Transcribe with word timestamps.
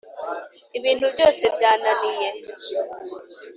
ibintu 0.77 1.05
byose 1.13 1.43
byananiye 1.55 2.29